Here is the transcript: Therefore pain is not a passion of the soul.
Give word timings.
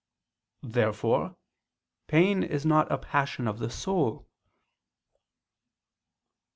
Therefore 0.63 1.37
pain 2.07 2.41
is 2.41 2.65
not 2.65 2.91
a 2.91 2.97
passion 2.97 3.47
of 3.47 3.59
the 3.59 3.69
soul. 3.69 4.27